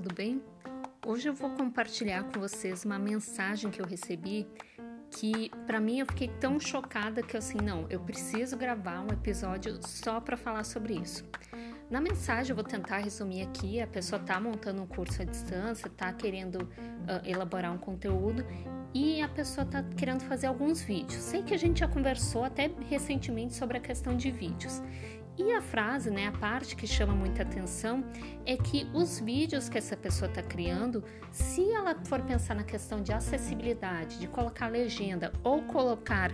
[0.00, 0.42] tudo bem?
[1.06, 4.48] Hoje eu vou compartilhar com vocês uma mensagem que eu recebi
[5.10, 9.78] que para mim eu fiquei tão chocada que assim, não, eu preciso gravar um episódio
[9.86, 11.22] só para falar sobre isso.
[11.90, 15.88] Na mensagem eu vou tentar resumir aqui, a pessoa está montando um curso à distância,
[15.88, 18.42] está querendo uh, elaborar um conteúdo
[18.94, 21.22] e a pessoa está querendo fazer alguns vídeos.
[21.22, 24.80] Sei que a gente já conversou até recentemente sobre a questão de vídeos.
[25.40, 28.04] E a frase, né, a parte que chama muita atenção
[28.44, 31.02] é que os vídeos que essa pessoa está criando,
[31.32, 36.30] se ela for pensar na questão de acessibilidade, de colocar legenda ou colocar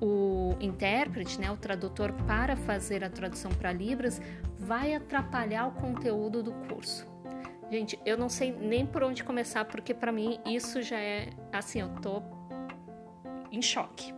[0.00, 4.20] o intérprete, né, o tradutor para fazer a tradução para Libras,
[4.58, 7.06] vai atrapalhar o conteúdo do curso.
[7.70, 11.82] Gente, eu não sei nem por onde começar, porque para mim isso já é assim,
[11.82, 12.20] eu tô
[13.52, 14.12] em choque.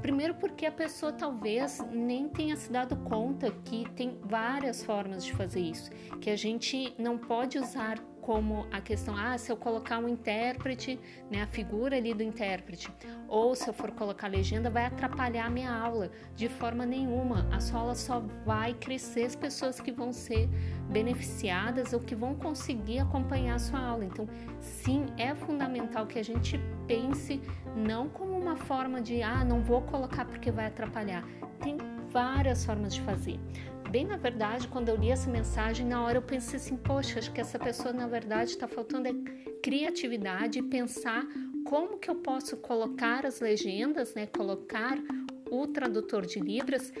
[0.00, 5.32] Primeiro, porque a pessoa talvez nem tenha se dado conta que tem várias formas de
[5.32, 5.90] fazer isso,
[6.20, 10.98] que a gente não pode usar como a questão, ah, se eu colocar um intérprete,
[11.30, 12.92] né, a figura ali do intérprete,
[13.28, 17.48] ou se eu for colocar legenda, vai atrapalhar a minha aula de forma nenhuma.
[17.52, 20.48] A sua aula só vai crescer as pessoas que vão ser
[20.90, 24.04] beneficiadas ou que vão conseguir acompanhar a sua aula.
[24.04, 27.40] Então, sim, é fundamental que a gente pense
[27.76, 31.22] não como uma forma de, ah, não vou colocar porque vai atrapalhar.
[31.60, 31.78] Tem
[32.10, 33.38] várias formas de fazer
[33.96, 37.32] bem na verdade, quando eu li essa mensagem, na hora eu pensei assim, poxa, acho
[37.32, 39.12] que essa pessoa na verdade está faltando é
[39.62, 41.24] criatividade e pensar
[41.64, 44.98] como que eu posso colocar as legendas, né, colocar
[45.50, 46.92] o tradutor de libras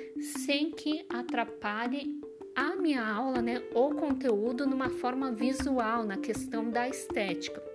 [0.42, 2.18] sem que atrapalhe
[2.54, 7.65] a minha aula, né, o conteúdo numa forma visual, na questão da estética.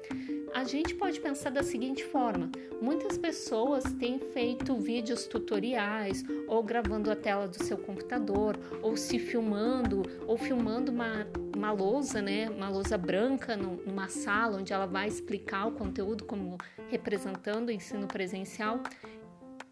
[0.54, 7.10] A gente pode pensar da seguinte forma: muitas pessoas têm feito vídeos tutoriais, ou gravando
[7.10, 12.70] a tela do seu computador, ou se filmando, ou filmando uma, uma lousa, né, uma
[12.70, 16.58] lousa branca numa sala onde ela vai explicar o conteúdo como
[16.90, 18.82] representando o ensino presencial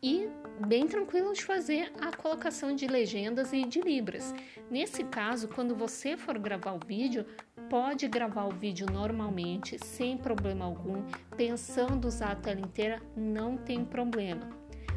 [0.02, 0.30] e
[0.66, 4.34] bem tranquilo de fazer a colocação de legendas e de libras.
[4.70, 7.26] Nesse caso, quando você for gravar o vídeo,
[7.70, 11.04] pode gravar o vídeo normalmente, sem problema algum,
[11.38, 14.50] pensando usar a tela inteira, não tem problema.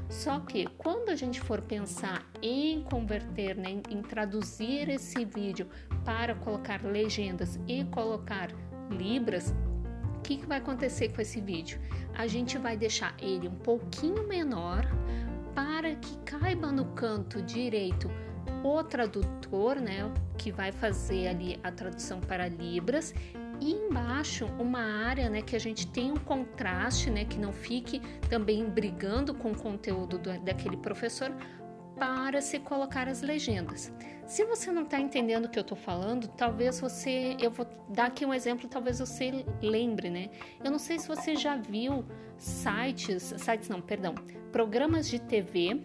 [0.08, 5.68] Só que quando a gente for pensar em converter, né, em traduzir esse vídeo
[6.04, 8.50] para colocar legendas e colocar
[8.90, 9.54] libras,
[10.16, 11.78] o que, que vai acontecer com esse vídeo?
[12.14, 14.86] A gente vai deixar ele um pouquinho menor
[15.54, 18.10] para que caiba no canto direito
[18.62, 23.14] o tradutor, né, que vai fazer ali a tradução para libras
[23.60, 28.00] e embaixo uma área, né, que a gente tem um contraste, né, que não fique
[28.28, 31.32] também brigando com o conteúdo do, daquele professor,
[31.96, 33.92] para se colocar as legendas.
[34.26, 38.06] Se você não está entendendo o que eu estou falando, talvez você, eu vou dar
[38.06, 40.30] aqui um exemplo, talvez você lembre, né?
[40.64, 42.04] Eu não sei se você já viu
[42.38, 44.14] sites, sites não, perdão,
[44.50, 45.80] programas de TV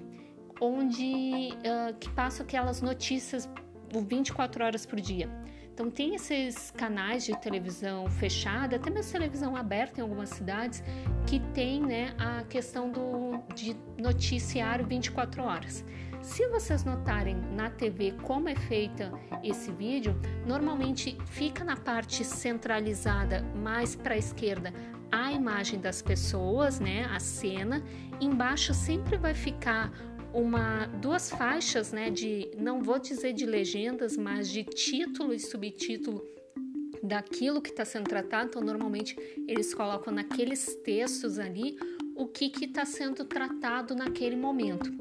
[0.59, 3.49] onde uh, que passam aquelas notícias
[3.93, 5.29] 24 horas por dia.
[5.73, 10.83] Então tem esses canais de televisão fechada, até mesmo televisão aberta em algumas cidades,
[11.27, 15.85] que tem né, a questão do, de noticiário 24 horas.
[16.19, 19.13] Se vocês notarem na TV como é feita
[19.43, 24.73] esse vídeo, normalmente fica na parte centralizada mais para a esquerda
[25.11, 27.83] a imagem das pessoas, né, a cena,
[28.19, 29.91] embaixo sempre vai ficar
[30.37, 36.23] uma duas faixas, né, de não vou dizer de legendas, mas de título e subtítulo
[37.01, 38.49] daquilo que está sendo tratado.
[38.49, 39.17] Então, normalmente
[39.47, 41.75] eles colocam naqueles textos ali
[42.15, 44.91] o que está sendo tratado naquele momento.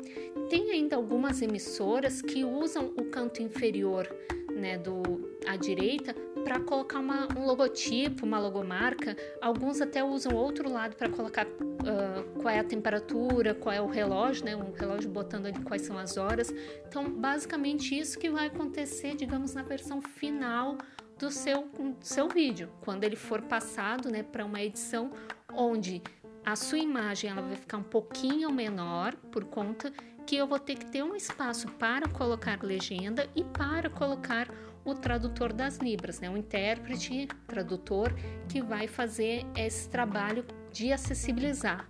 [0.49, 4.09] Tem ainda algumas emissoras que usam o canto inferior,
[4.55, 5.03] né, do
[5.47, 6.15] à direita
[6.47, 9.17] para colocar uma, um logotipo, uma logomarca.
[9.43, 13.89] Alguns até usam outro lado para colocar uh, qual é a temperatura, qual é o
[13.89, 14.55] relógio, né?
[14.55, 16.55] Um relógio botando ali quais são as horas.
[16.87, 20.79] Então, basicamente isso que vai acontecer, digamos, na versão final
[21.19, 25.11] do seu, do seu vídeo, quando ele for passado, né, para uma edição
[25.53, 26.00] onde
[26.44, 29.93] a sua imagem ela vai ficar um pouquinho menor por conta
[30.25, 34.49] que eu vou ter que ter um espaço para colocar legenda e para colocar
[34.87, 36.31] o tradutor das libras, né?
[36.31, 38.15] um intérprete, tradutor
[38.49, 41.88] que vai fazer esse trabalho de acessibilizar.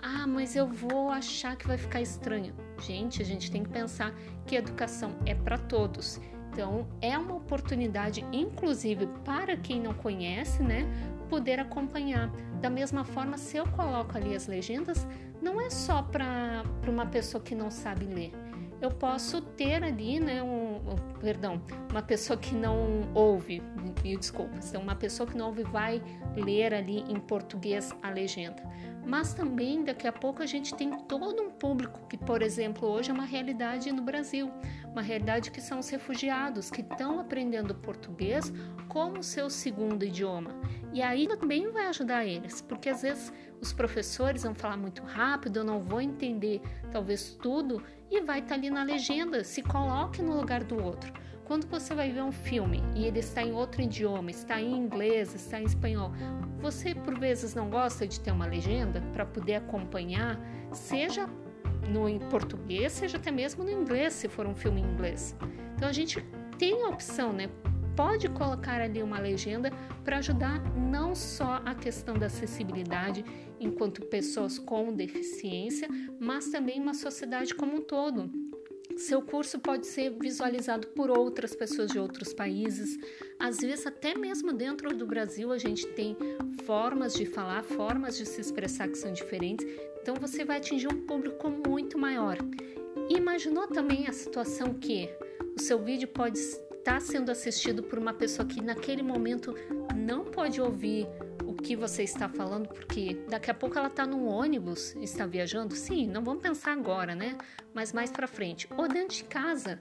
[0.00, 2.54] Ah, mas eu vou achar que vai ficar estranho.
[2.80, 4.14] Gente, a gente tem que pensar
[4.46, 6.20] que educação é para todos.
[6.52, 10.86] Então, é uma oportunidade, inclusive para quem não conhece, né,
[11.28, 12.30] poder acompanhar.
[12.60, 15.06] Da mesma forma, se eu coloco ali as legendas,
[15.42, 18.32] não é só para uma pessoa que não sabe ler
[18.80, 20.65] eu posso ter ali, né, um,
[21.20, 21.60] perdão,
[21.90, 23.60] uma pessoa que não ouve,
[24.02, 26.02] me desculpa, então uma pessoa que não ouve vai
[26.36, 28.62] ler ali em português a legenda.
[29.06, 33.10] Mas também daqui a pouco a gente tem todo um público que, por exemplo, hoje
[33.10, 34.50] é uma realidade no Brasil,
[34.90, 38.52] uma realidade que são os refugiados que estão aprendendo português
[38.88, 40.50] como seu segundo idioma.
[40.92, 45.58] E aí também vai ajudar eles, porque às vezes os professores vão falar muito rápido,
[45.58, 46.60] eu não vou entender
[46.90, 49.44] talvez tudo e vai estar tá ali na legenda.
[49.44, 51.12] Se coloque no lugar do outro.
[51.44, 55.32] Quando você vai ver um filme e ele está em outro idioma, está em inglês,
[55.32, 56.10] está em espanhol,
[56.58, 60.40] você por vezes não gosta de ter uma legenda para poder acompanhar,
[60.72, 61.28] seja
[61.88, 65.36] no em português, seja até mesmo no inglês, se for um filme em inglês.
[65.76, 66.20] Então a gente
[66.58, 67.48] tem a opção, né?
[67.96, 69.70] Pode colocar ali uma legenda
[70.04, 73.24] para ajudar não só a questão da acessibilidade
[73.58, 75.88] enquanto pessoas com deficiência,
[76.20, 78.30] mas também uma sociedade como um todo.
[78.98, 82.98] Seu curso pode ser visualizado por outras pessoas de outros países.
[83.38, 86.16] Às vezes, até mesmo dentro do Brasil, a gente tem
[86.64, 89.66] formas de falar, formas de se expressar que são diferentes.
[90.00, 92.36] Então, você vai atingir um público muito maior.
[93.08, 95.08] Imaginou também a situação que
[95.54, 96.38] o seu vídeo pode
[96.86, 99.54] estar sendo assistido por uma pessoa que naquele momento
[99.94, 101.08] não pode ouvir
[101.66, 105.74] que você está falando, porque daqui a pouco ela está no ônibus, está viajando.
[105.74, 107.36] Sim, não vamos pensar agora, né?
[107.74, 108.68] Mas mais para frente.
[108.76, 109.80] Ou dentro de casa,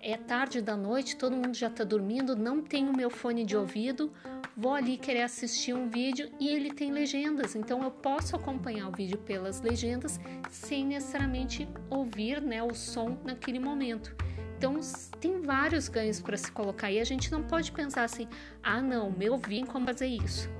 [0.00, 4.10] é tarde da noite, todo mundo já está dormindo, não tenho meu fone de ouvido,
[4.56, 8.92] vou ali querer assistir um vídeo e ele tem legendas, então eu posso acompanhar o
[8.92, 14.16] vídeo pelas legendas sem necessariamente ouvir né, o som naquele momento.
[14.60, 14.78] Então
[15.18, 18.28] tem vários ganhos para se colocar e a gente não pode pensar assim,
[18.62, 20.50] ah não, meu como fazer isso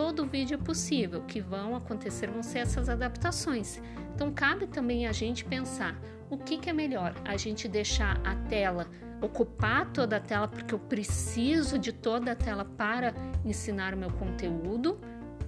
[0.00, 3.82] todo vídeo é possível, que vão acontecer vão ser essas adaptações.
[4.14, 6.00] Então cabe também a gente pensar
[6.30, 8.86] o que, que é melhor, a gente deixar a tela
[9.20, 13.12] ocupar toda a tela porque eu preciso de toda a tela para
[13.44, 14.98] ensinar o meu conteúdo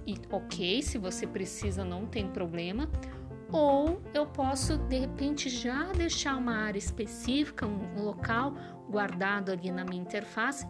[0.05, 2.89] e ok, se você precisa não tem problema.
[3.53, 8.55] Ou eu posso de repente já deixar uma área específica, um local
[8.89, 10.67] guardado ali na minha interface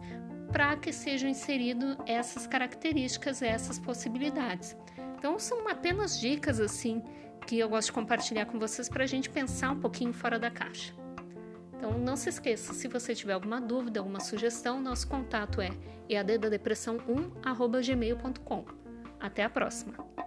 [0.51, 4.75] para que sejam inseridas essas características, essas possibilidades.
[5.17, 7.01] Então, são apenas dicas assim
[7.47, 10.51] que eu gosto de compartilhar com vocês para a gente pensar um pouquinho fora da
[10.51, 10.93] caixa.
[11.75, 15.71] Então, não se esqueça, se você tiver alguma dúvida, alguma sugestão, nosso contato é
[16.09, 18.65] eaddadepressão1@gmail.com.
[19.19, 20.22] Até a próxima!